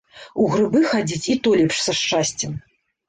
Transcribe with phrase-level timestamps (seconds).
[0.43, 2.61] У грыбы хадзіць і то лепш са шчасцем.